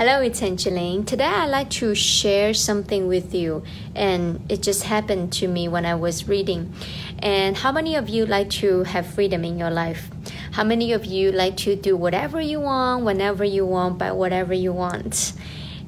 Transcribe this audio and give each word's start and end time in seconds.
Hello, 0.00 0.22
it's 0.22 0.40
Angeline. 0.40 1.04
Today 1.04 1.26
I'd 1.26 1.50
like 1.50 1.68
to 1.72 1.94
share 1.94 2.54
something 2.54 3.06
with 3.06 3.34
you, 3.34 3.62
and 3.94 4.40
it 4.50 4.62
just 4.62 4.84
happened 4.84 5.30
to 5.34 5.46
me 5.46 5.68
when 5.68 5.84
I 5.84 5.94
was 5.94 6.26
reading. 6.26 6.72
And 7.18 7.54
how 7.54 7.70
many 7.70 7.96
of 7.96 8.08
you 8.08 8.24
like 8.24 8.48
to 8.64 8.84
have 8.84 9.04
freedom 9.04 9.44
in 9.44 9.58
your 9.58 9.68
life? 9.68 10.10
How 10.52 10.64
many 10.64 10.94
of 10.94 11.04
you 11.04 11.32
like 11.32 11.58
to 11.58 11.76
do 11.76 11.98
whatever 11.98 12.40
you 12.40 12.60
want, 12.60 13.04
whenever 13.04 13.44
you 13.44 13.66
want, 13.66 13.98
by 13.98 14.12
whatever 14.12 14.54
you 14.54 14.72
want? 14.72 15.34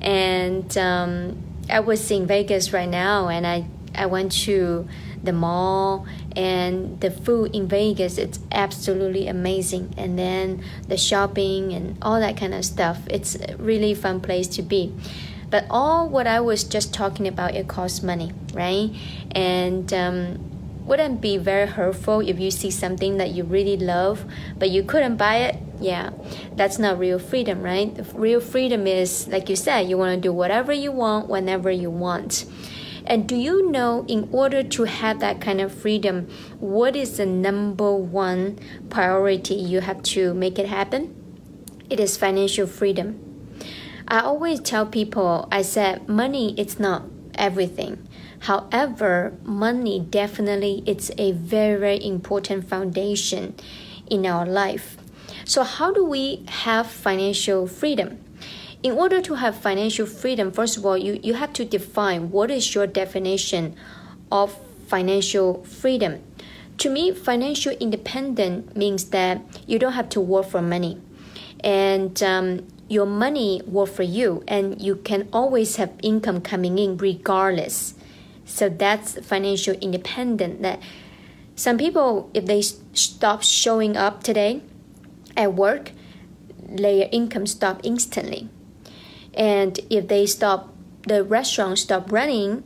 And 0.03 0.77
um, 0.77 1.43
I 1.71 1.81
was 1.81 2.11
in 2.11 2.27
Vegas 2.27 2.71
right 2.75 2.91
now, 2.91 3.31
and 3.31 3.47
I 3.47 3.65
I 3.95 4.07
went 4.07 4.33
to 4.45 4.89
the 5.23 5.33
mall 5.33 6.07
and 6.35 7.01
the 7.01 7.11
food 7.11 7.55
in 7.55 7.69
Vegas 7.69 8.19
it's 8.19 8.41
absolutely 8.51 9.29
amazing. 9.29 9.95
And 9.97 10.19
then 10.19 10.65
the 10.89 10.97
shopping 10.97 11.73
and 11.73 11.97
all 12.03 12.19
that 12.21 12.37
kind 12.37 12.55
of 12.55 12.65
stuff 12.65 13.01
it's 13.09 13.37
a 13.37 13.57
really 13.57 13.95
fun 13.95 14.21
place 14.21 14.49
to 14.49 14.63
be. 14.63 14.93
But 15.51 15.67
all 15.69 16.09
what 16.09 16.27
I 16.27 16.41
was 16.41 16.65
just 16.65 16.95
talking 16.95 17.29
about 17.29 17.55
it 17.55 17.69
costs 17.69 18.03
money 18.03 18.33
right? 18.53 18.91
And 19.33 19.93
um, 19.93 20.51
wouldn't 20.85 21.21
be 21.21 21.37
very 21.37 21.67
hurtful 21.67 22.21
if 22.21 22.41
you 22.41 22.51
see 22.51 22.71
something 22.71 23.19
that 23.19 23.31
you 23.31 23.45
really 23.45 23.77
love 23.77 24.25
but 24.59 24.71
you 24.71 24.83
couldn't 24.83 25.17
buy 25.17 25.37
it? 25.37 25.57
Yeah 25.81 26.11
that's 26.57 26.79
not 26.79 26.99
real 26.99 27.19
freedom 27.19 27.63
right? 27.63 27.95
Real 28.15 28.41
freedom 28.41 28.87
is 28.87 29.29
like 29.29 29.49
you 29.49 29.57
said 29.57 29.89
you 29.89 29.97
want 29.97 30.15
to 30.15 30.21
do 30.21 30.33
whatever 30.33 30.73
you 30.73 30.91
want 30.91 31.29
whenever 31.29 31.71
you 31.71 31.91
want 31.91 32.45
and 33.13 33.29
do 33.29 33.37
you 33.37 33.71
know, 33.71 34.07
in 34.09 34.27
order 34.33 34.63
to 34.63 34.85
have 34.85 35.21
that 35.21 35.39
kind 35.39 35.61
of 35.61 35.71
freedom, 35.71 36.29
what 36.61 36.97
is 36.97 37.19
the 37.19 37.27
number 37.27 37.95
one 37.95 38.59
priority 38.89 39.53
you 39.53 39.83
have 39.83 40.03
to 40.15 40.33
make 40.33 40.59
it 40.59 40.67
happen? 40.67 41.15
It 41.91 42.01
is 42.01 42.17
financial 42.17 42.67
freedom. 42.67 43.21
I 44.09 44.21
always 44.21 44.61
tell 44.61 44.87
people, 44.87 45.47
I 45.53 45.61
said, 45.61 46.09
money 46.09 46.59
is 46.59 46.81
not 46.81 47.03
everything. 47.35 48.09
However, 48.39 49.37
money 49.43 50.01
definitely 50.01 50.83
it's 50.87 51.11
a 51.19 51.33
very, 51.33 51.79
very 51.79 52.03
important 52.03 52.67
foundation 52.67 53.55
in 54.09 54.25
our 54.25 54.47
life. 54.47 54.97
So 55.45 55.65
how 55.65 55.93
do 55.93 56.03
we 56.03 56.47
have 56.49 56.87
financial 56.87 57.67
freedom? 57.67 58.25
In 58.83 58.93
order 58.93 59.21
to 59.21 59.35
have 59.35 59.57
financial 59.57 60.07
freedom, 60.07 60.51
first 60.51 60.77
of 60.77 60.85
all, 60.85 60.99
you, 60.99 61.21
you 61.23 61.35
have 61.35 61.53
to 61.53 61.65
define 61.65 62.31
what 62.31 62.51
is 62.51 62.75
your 62.75 62.87
definition 62.87 63.77
of 64.31 64.59
financial 64.89 65.63
freedom. 65.65 66.23
To 66.79 66.91
me, 66.91 67.13
financial 67.13 67.73
independence 67.75 68.75
means 68.75 69.05
that 69.11 69.41
you 69.67 69.79
don't 69.79 69.93
have 69.93 70.09
to 70.11 70.21
work 70.21 70.47
for 70.47 70.61
money, 70.61 71.01
and 71.63 72.21
um, 72.23 72.67
your 72.89 73.07
money 73.07 73.63
work 73.67 73.91
for 73.91 74.03
you, 74.03 74.43
and 74.49 74.81
you 74.83 74.97
can 74.97 75.29
always 75.33 75.77
have 75.77 75.93
income 76.03 76.41
coming 76.41 76.79
in 76.79 76.97
regardless. 76.97 77.95
So 78.45 78.69
that's 78.69 79.19
financial 79.25 79.75
independence. 79.75 80.61
That 80.63 80.81
some 81.55 81.79
people, 81.79 82.31
if 82.35 82.47
they 82.47 82.63
stop 82.63 83.45
showing 83.45 83.97
up 83.97 84.25
today 84.25 84.63
at 85.37 85.55
work, 85.55 85.93
their 86.59 87.09
income 87.13 87.47
stop 87.47 87.81
instantly 87.85 88.49
and 89.35 89.79
if 89.91 90.09
they 90.09 90.27
stop, 90.27 90.75
the 91.07 91.25
restaurant 91.25 91.79
stop 91.79 92.13
running, 92.13 92.65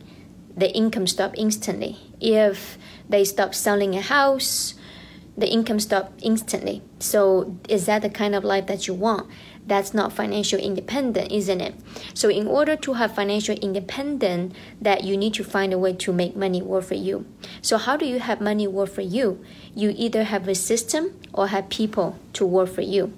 the 0.57 0.71
income 0.75 1.07
stop 1.07 1.35
instantly. 1.37 1.97
If 2.21 2.79
they 3.09 3.25
stop 3.25 3.55
selling 3.55 3.95
a 3.95 4.01
house, 4.01 4.75
the 5.37 5.49
income 5.49 5.81
stop 5.81 6.13
instantly. 6.23 6.83
So 6.99 7.59
is 7.69 7.87
that 7.87 8.03
the 8.03 8.09
kind 8.09 8.35
of 8.35 8.43
life 8.43 8.67
that 8.67 8.87
you 8.87 8.95
want? 8.95 9.29
That's 9.67 9.93
not 9.93 10.13
financial 10.13 10.59
independent, 10.59 11.33
isn't 11.33 11.61
it? 11.61 11.75
So 12.15 12.29
in 12.29 12.47
order 12.47 12.77
to 12.77 12.95
have 12.95 13.15
financial 13.15 13.57
independence, 13.57 14.55
that 14.81 15.05
you 15.05 15.17
need 15.17 15.35
to 15.35 15.45
find 15.45 15.73
a 15.73 15.79
way 15.79 15.93
to 15.95 16.13
make 16.13 16.37
money 16.37 16.63
work 16.63 16.85
for 16.85 16.95
you. 16.95 17.27
So 17.63 17.77
how 17.77 17.97
do 17.97 18.07
you 18.07 18.21
have 18.21 18.41
money 18.41 18.67
work 18.67 18.91
for 18.91 19.03
you? 19.03 19.45
You 19.75 19.93
either 19.97 20.25
have 20.25 20.49
a 20.49 20.55
system 20.55 21.19
or 21.33 21.49
have 21.49 21.69
people 21.69 22.19
to 22.35 22.47
work 22.47 22.69
for 22.69 22.83
you. 22.83 23.13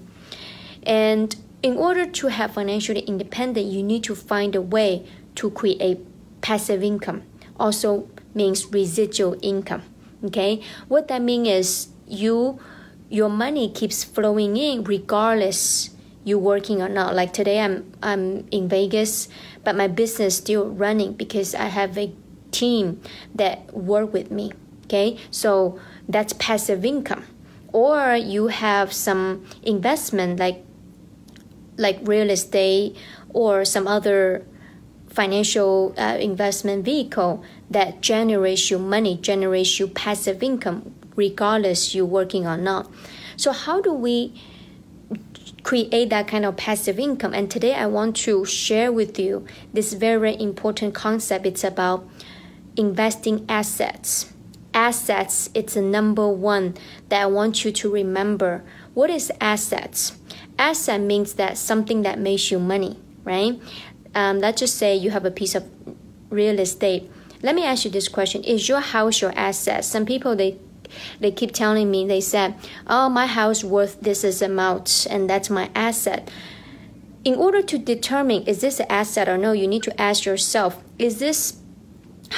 And 0.83 1.37
in 1.63 1.77
order 1.77 2.07
to 2.07 2.29
have 2.29 2.55
financially 2.55 3.01
independent, 3.01 3.67
you 3.67 3.83
need 3.83 4.05
to 4.05 4.15
find 4.15 4.55
a 4.55 4.63
way 4.63 5.07
to 5.37 5.51
create 5.51 6.01
passive 6.41 6.83
income. 6.83 7.23
Also 7.59 8.09
means 8.35 8.67
residual 8.67 9.37
income. 9.43 9.83
Okay, 10.25 10.63
what 10.89 11.09
that 11.09 11.23
means 11.23 11.49
is 11.49 11.89
you 12.07 12.59
your 13.09 13.29
money 13.29 13.71
keeps 13.71 14.05
flowing 14.05 14.57
in 14.57 14.85
regardless 14.85 15.91
you 16.25 16.39
working 16.39 16.83
or 16.83 16.89
not. 16.89 17.15
Like 17.15 17.33
today, 17.33 17.61
I'm 17.61 17.93
I'm 18.03 18.47
in 18.51 18.69
Vegas, 18.69 19.29
but 19.65 19.75
my 19.75 19.89
business 19.89 20.37
still 20.37 20.69
running 20.69 21.15
because 21.15 21.55
I 21.55 21.67
have 21.67 21.97
a 21.97 22.13
team 22.51 23.01
that 23.35 23.73
work 23.75 24.13
with 24.13 24.31
me. 24.31 24.53
Okay, 24.85 25.19
so 25.31 25.79
that's 26.09 26.33
passive 26.35 26.85
income. 26.85 27.25
Or 27.73 28.15
you 28.15 28.49
have 28.49 28.93
some 28.93 29.45
investment 29.63 30.39
like 30.41 30.65
like 31.79 31.99
real 32.03 32.29
estate 32.29 32.97
or 33.31 33.65
some 33.65 33.87
other 33.89 34.45
financial 35.09 35.95
uh, 35.97 36.19
investment 36.21 36.85
vehicle 36.85 37.43
that 37.71 38.01
generates 38.01 38.71
you 38.71 38.79
money, 38.79 39.17
generates 39.17 39.79
you 39.81 39.89
passive 39.89 40.43
income, 40.43 40.95
regardless 41.17 41.95
you 41.95 42.05
working 42.05 42.47
or 42.47 42.57
not. 42.57 42.91
So 43.37 43.53
how 43.53 43.81
do 43.81 43.93
we 43.93 44.35
create 45.63 46.11
that 46.11 46.29
kind 46.29 46.45
of 46.45 46.57
passive 46.57 46.99
income? 46.99 47.35
And 47.35 47.51
today 47.51 47.75
I 47.75 47.87
want 47.87 48.17
to 48.17 48.45
share 48.45 48.93
with 48.93 49.19
you 49.19 49.47
this 49.73 49.93
very 49.93 50.39
important 50.41 50.95
concept. 50.95 51.47
It's 51.47 51.65
about 51.65 52.07
investing 52.77 53.45
assets. 53.49 54.33
Assets, 54.75 55.51
it's 55.55 55.75
the 55.75 55.83
number 55.83 56.29
one 56.29 56.75
that 57.09 57.23
I 57.23 57.27
want 57.27 57.65
you 57.65 57.73
to 57.73 57.91
remember. 57.91 58.63
What 58.95 59.11
is 59.11 59.33
assets? 59.41 60.19
Asset 60.59 61.01
means 61.01 61.35
that 61.35 61.57
something 61.57 62.03
that 62.03 62.19
makes 62.19 62.51
you 62.51 62.59
money, 62.59 62.99
right? 63.25 63.61
Um, 64.15 64.41
let's 64.41 64.61
just 64.61 64.77
say 64.77 64.97
you 64.97 65.11
have 65.11 65.25
a 65.25 65.31
piece 65.31 65.55
of 65.55 65.69
real 66.31 66.59
estate. 66.59 67.11
Let 67.43 67.55
me 67.55 67.65
ask 67.65 67.85
you 67.85 67.91
this 67.91 68.09
question: 68.09 68.43
Is 68.45 68.69
your 68.69 68.81
house 68.81 69.21
your 69.21 69.33
asset? 69.37 69.85
Some 69.85 70.05
people 70.05 70.35
they 70.35 70.59
they 71.21 71.31
keep 71.31 71.53
telling 71.53 71.91
me 71.91 72.07
they 72.07 72.21
said, 72.21 72.55
"Oh, 72.87 73.09
my 73.09 73.27
house 73.27 73.63
worth 73.63 74.01
this 74.01 74.25
is 74.25 74.43
amount, 74.43 75.07
and 75.11 75.29
that's 75.31 75.51
my 75.51 75.71
asset." 75.75 76.31
In 77.25 77.35
order 77.35 77.63
to 77.63 77.79
determine 77.79 78.43
is 78.45 78.61
this 78.61 78.81
an 78.81 78.87
asset 78.89 79.29
or 79.29 79.37
no, 79.37 79.53
you 79.53 79.69
need 79.69 79.83
to 79.85 80.01
ask 80.01 80.25
yourself: 80.25 80.83
Is 80.99 81.19
this 81.19 81.61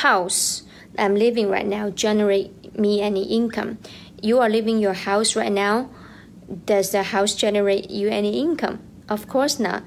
house 0.05 0.63
I'm 0.99 1.15
living 1.15 1.49
right 1.49 1.67
now 1.67 1.91
generate 1.91 2.79
me 2.79 3.01
any 3.01 3.25
income? 3.25 3.79
You 4.23 4.39
are 4.41 4.51
living 4.51 4.79
your 4.79 4.93
house 4.93 5.35
right 5.35 5.53
now 5.53 5.89
does 6.66 6.91
the 6.91 7.05
house 7.05 7.34
generate 7.34 7.91
you 7.91 8.09
any 8.09 8.41
income? 8.41 8.81
Of 9.09 9.28
course 9.28 9.59
not. 9.59 9.84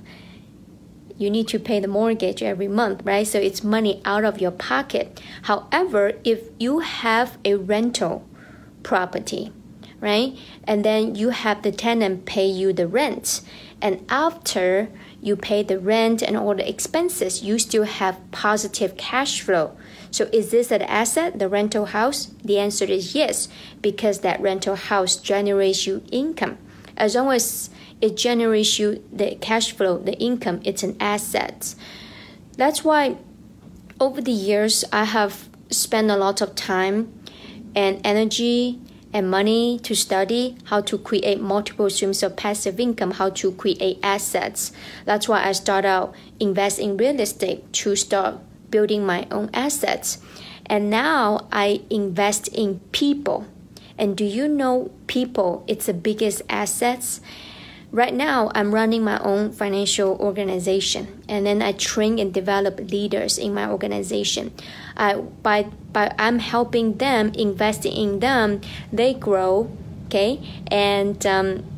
You 1.17 1.29
need 1.29 1.47
to 1.49 1.59
pay 1.59 1.79
the 1.79 1.87
mortgage 1.87 2.41
every 2.41 2.67
month, 2.67 3.01
right? 3.03 3.27
So 3.27 3.39
it's 3.39 3.63
money 3.63 4.01
out 4.03 4.23
of 4.23 4.41
your 4.41 4.51
pocket. 4.51 5.21
However, 5.43 6.13
if 6.23 6.49
you 6.59 6.79
have 6.79 7.37
a 7.45 7.55
rental 7.55 8.27
property, 8.81 9.53
right? 9.99 10.37
And 10.65 10.83
then 10.83 11.15
you 11.15 11.29
have 11.29 11.61
the 11.61 11.71
tenant 11.71 12.25
pay 12.25 12.45
you 12.45 12.73
the 12.73 12.87
rent. 12.87 13.41
And 13.81 14.05
after 14.09 14.89
you 15.21 15.35
pay 15.37 15.63
the 15.63 15.79
rent 15.79 16.21
and 16.21 16.35
all 16.35 16.55
the 16.55 16.67
expenses, 16.67 17.43
you 17.43 17.57
still 17.59 17.83
have 17.83 18.19
positive 18.31 18.97
cash 18.97 19.41
flow. 19.41 19.77
So 20.13 20.29
is 20.31 20.51
this 20.51 20.69
an 20.69 20.83
asset, 20.83 21.39
the 21.39 21.49
rental 21.49 21.87
house? 21.87 22.27
The 22.43 22.59
answer 22.59 22.85
is 22.85 23.15
yes, 23.15 23.49
because 23.81 24.19
that 24.19 24.39
rental 24.39 24.75
house 24.75 25.15
generates 25.15 25.87
you 25.87 26.03
income. 26.11 26.59
As 26.95 27.15
long 27.15 27.31
as 27.31 27.71
it 27.99 28.15
generates 28.15 28.77
you 28.77 29.03
the 29.11 29.33
cash 29.41 29.71
flow, 29.71 29.97
the 29.97 30.13
income, 30.19 30.61
it's 30.63 30.83
an 30.83 30.97
asset. 30.99 31.73
That's 32.57 32.83
why 32.83 33.17
over 33.99 34.21
the 34.21 34.31
years 34.31 34.85
I 34.93 35.05
have 35.05 35.49
spent 35.71 36.11
a 36.11 36.15
lot 36.15 36.41
of 36.41 36.53
time 36.53 37.11
and 37.73 37.99
energy 38.03 38.79
and 39.13 39.31
money 39.31 39.79
to 39.79 39.95
study 39.95 40.57
how 40.65 40.81
to 40.81 40.99
create 40.99 41.41
multiple 41.41 41.89
streams 41.89 42.21
of 42.21 42.35
passive 42.35 42.79
income, 42.79 43.11
how 43.11 43.31
to 43.31 43.51
create 43.53 43.97
assets. 44.03 44.73
That's 45.05 45.27
why 45.27 45.43
I 45.43 45.53
start 45.53 45.85
out 45.85 46.13
invest 46.39 46.77
in 46.77 46.97
real 46.97 47.19
estate 47.19 47.73
to 47.73 47.95
start 47.95 48.37
building 48.73 49.05
my 49.05 49.27
own 49.29 49.53
assets. 49.53 50.17
And 50.65 50.89
now 50.89 51.45
I 51.51 51.85
invest 51.91 52.47
in 52.49 52.79
people. 52.91 53.45
And 54.01 54.17
do 54.17 54.25
you 54.25 54.47
know 54.47 54.89
people? 55.05 55.63
It's 55.67 55.85
the 55.85 55.93
biggest 55.93 56.41
assets. 56.49 57.21
Right 57.93 58.15
now, 58.15 58.49
I'm 58.55 58.73
running 58.73 59.03
my 59.03 59.19
own 59.21 59.51
financial 59.53 60.17
organization, 60.17 61.21
and 61.29 61.45
then 61.45 61.61
I 61.61 61.73
train 61.73 62.17
and 62.17 62.33
develop 62.33 62.81
leaders 62.89 63.37
in 63.37 63.53
my 63.53 63.69
organization. 63.69 64.49
I, 64.97 65.21
by 65.45 65.69
by 65.93 66.09
I'm 66.17 66.39
helping 66.41 66.97
them, 66.97 67.29
investing 67.37 67.93
in 67.93 68.17
them, 68.17 68.65
they 68.89 69.13
grow, 69.13 69.69
okay, 70.09 70.41
and 70.73 71.21
um, 71.29 71.69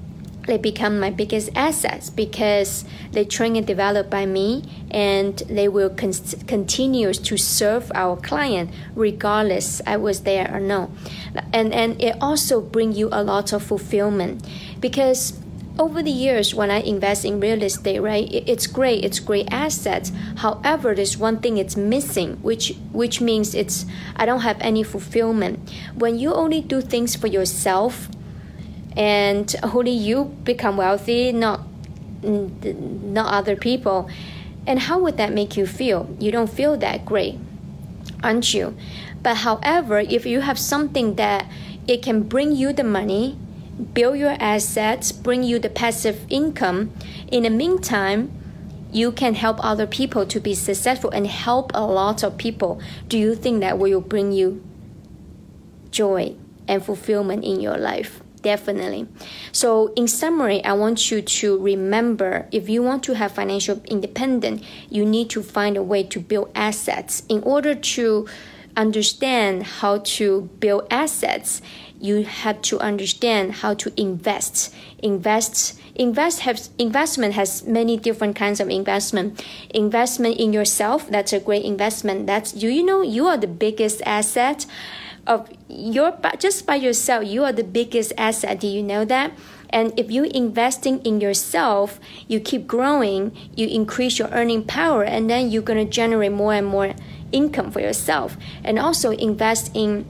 they 0.45 0.57
become 0.57 1.00
my 1.00 1.09
biggest 1.09 1.50
assets 1.56 2.09
because 2.09 2.86
they 3.12 3.25
train 3.25 3.56
and 3.56 3.65
developed 3.65 4.09
by 4.09 4.25
me 4.25 4.63
and 4.92 5.38
they 5.50 5.68
will 5.68 5.89
con- 5.89 6.13
continue 6.47 7.13
to 7.13 7.38
serve 7.38 7.92
our 7.95 8.15
client 8.15 8.69
regardless 8.95 9.81
I 9.86 9.97
was 9.97 10.21
there 10.21 10.50
or 10.53 10.59
no. 10.59 10.92
And, 11.51 11.74
and 11.74 12.01
it 12.01 12.15
also 12.21 12.62
bring 12.62 12.92
you 12.94 13.09
a 13.12 13.24
lot 13.24 13.53
of 13.53 13.63
fulfillment 13.63 14.45
because 14.80 15.39
over 15.77 16.01
the 16.01 16.12
years 16.12 16.56
when 16.56 16.71
I 16.71 16.80
invest 16.80 17.25
in 17.25 17.39
real 17.39 17.62
estate, 17.62 18.00
right, 18.00 18.31
it's 18.31 18.68
great, 18.68 19.03
it's 19.03 19.19
great 19.19 19.48
assets. 19.51 20.12
However, 20.38 20.95
there's 20.95 21.18
one 21.18 21.39
thing 21.39 21.57
it's 21.57 21.75
missing, 21.75 22.38
which 22.41 22.74
which 22.91 23.19
means 23.19 23.53
it's 23.53 23.86
I 24.15 24.25
don't 24.25 24.41
have 24.41 24.57
any 24.62 24.83
fulfillment. 24.83 25.69
When 25.95 26.18
you 26.18 26.33
only 26.33 26.62
do 26.62 26.80
things 26.81 27.15
for 27.15 27.27
yourself, 27.27 28.07
and 28.95 29.53
only 29.63 29.92
you 29.92 30.25
become 30.44 30.77
wealthy, 30.77 31.31
not 31.31 31.62
not 32.24 33.31
other 33.33 33.56
people, 33.56 34.09
and 34.65 34.80
how 34.80 35.00
would 35.00 35.18
that 35.18 35.31
make 35.31 35.56
you 35.56 35.68
feel? 35.68 36.15
You 36.19 36.31
don't 36.31 36.50
feel 36.50 36.75
that 36.77 37.06
great, 37.06 37.38
aren't 38.24 38.53
you? 38.53 38.75
But 39.21 39.38
however, 39.38 40.00
if 40.00 40.25
you 40.25 40.42
have 40.42 40.57
something 40.57 41.15
that 41.15 41.45
it 41.88 42.01
can 42.01 42.24
bring 42.24 42.56
you 42.56 42.74
the 42.74 42.83
money 42.83 43.38
build 43.94 44.18
your 44.18 44.36
assets, 44.39 45.12
bring 45.12 45.44
you 45.44 45.59
the 45.59 45.69
passive 45.69 46.25
income. 46.30 46.91
In 47.31 47.44
the 47.44 47.50
meantime, 47.50 48.31
you 48.91 49.12
can 49.12 49.36
help 49.36 49.63
other 49.63 49.86
people 49.86 50.25
to 50.25 50.39
be 50.39 50.53
successful 50.53 51.09
and 51.09 51.27
help 51.27 51.71
a 51.74 51.86
lot 51.86 52.24
of 52.24 52.38
people. 52.38 52.80
Do 53.07 53.18
you 53.18 53.36
think 53.36 53.59
that 53.59 53.77
will 53.77 54.01
bring 54.01 54.31
you 54.31 54.63
joy 55.91 56.36
and 56.68 56.83
fulfillment 56.83 57.44
in 57.44 57.59
your 57.59 57.77
life? 57.77 58.21
Definitely. 58.45 59.07
So, 59.51 59.92
in 59.95 60.07
summary, 60.07 60.63
I 60.63 60.74
want 60.74 61.09
you 61.09 61.24
to 61.24 61.57
remember 61.57 62.47
if 62.51 62.69
you 62.69 62.83
want 62.83 63.01
to 63.06 63.15
have 63.15 63.31
financial 63.31 63.81
independence, 63.86 64.63
you 64.88 65.03
need 65.03 65.31
to 65.31 65.42
find 65.42 65.75
a 65.75 65.81
way 65.81 66.03
to 66.03 66.19
build 66.19 66.51
assets 66.53 67.24
in 67.27 67.42
order 67.42 67.74
to 67.74 68.27
understand 68.75 69.63
how 69.63 70.00
to 70.00 70.50
build 70.60 70.88
assets 70.92 71.62
you 72.00 72.24
have 72.24 72.62
to 72.62 72.80
understand 72.80 73.54
how 73.54 73.74
to 73.74 73.92
invest. 74.00 74.74
Invest 75.00 75.80
invest 75.95 76.42
has 76.42 76.69
investment 76.77 77.33
has 77.33 77.66
many 77.66 77.98
different 77.98 78.36
kinds 78.36 78.60
of 78.60 78.69
investment. 78.69 79.44
Investment 79.74 80.38
in 80.38 80.54
yourself, 80.54 81.10
that's 81.10 81.33
a 81.33 81.39
great 81.39 81.63
investment. 81.63 82.27
That's 82.27 82.54
you 82.54 82.69
you 82.69 82.86
know 82.86 83.01
you 83.01 83.27
are 83.27 83.38
the 83.38 83.48
biggest 83.48 84.01
asset 84.06 84.66
of 85.25 85.50
your 85.68 86.18
just 86.38 86.66
by 86.66 86.75
yourself, 86.75 87.25
you 87.25 87.44
are 87.44 87.54
the 87.54 87.63
biggest 87.63 88.13
asset. 88.18 88.60
Do 88.60 88.68
you 88.68 88.83
know 88.83 89.06
that? 89.06 89.31
And 89.72 89.98
if 90.00 90.12
you 90.12 90.24
investing 90.25 91.01
in 91.01 91.19
yourself, 91.19 92.00
you 92.27 92.39
keep 92.39 92.68
growing, 92.68 93.36
you 93.56 93.68
increase 93.68 94.19
your 94.19 94.30
earning 94.30 94.63
power, 94.63 95.04
and 95.04 95.30
then 95.30 95.50
you're 95.50 95.63
gonna 95.63 95.86
generate 95.86 96.31
more 96.31 96.54
and 96.54 96.68
more 96.68 96.94
income 97.31 97.72
for 97.72 97.80
yourself. 97.80 98.38
And 98.63 98.80
also 98.80 99.12
invest 99.12 99.72
in 99.74 100.06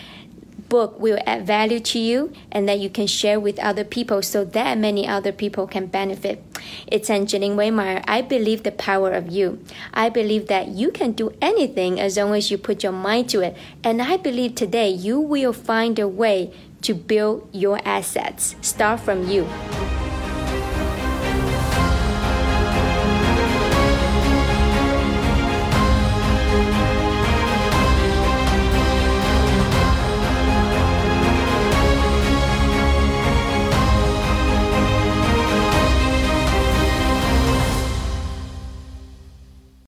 book 0.70 0.98
will 0.98 1.18
add 1.26 1.46
value 1.46 1.80
to 1.80 1.98
you 1.98 2.32
and 2.50 2.66
that 2.66 2.78
you 2.78 2.88
can 2.88 3.06
share 3.06 3.38
with 3.38 3.58
other 3.58 3.84
people 3.84 4.22
so 4.22 4.44
that 4.44 4.78
many 4.78 5.06
other 5.06 5.32
people 5.32 5.66
can 5.66 5.86
benefit. 5.86 6.42
It's 6.86 7.10
Angeline 7.10 7.56
Waymeyer. 7.56 8.02
I 8.06 8.22
believe 8.22 8.62
the 8.62 8.72
power 8.72 9.10
of 9.10 9.28
you. 9.28 9.62
I 9.92 10.08
believe 10.08 10.46
that 10.46 10.68
you 10.68 10.90
can 10.90 11.12
do 11.12 11.34
anything 11.42 12.00
as 12.00 12.16
long 12.16 12.34
as 12.34 12.50
you 12.50 12.56
put 12.56 12.82
your 12.82 12.92
mind 12.92 13.28
to 13.30 13.40
it. 13.40 13.56
And 13.84 14.00
I 14.00 14.16
believe 14.16 14.54
today 14.54 14.88
you 14.88 15.20
will 15.20 15.52
find 15.52 15.98
a 15.98 16.08
way 16.08 16.54
to 16.82 16.94
build 16.94 17.48
your 17.52 17.80
assets. 17.84 18.54
Start 18.62 19.00
from 19.00 19.28
you. 19.28 19.46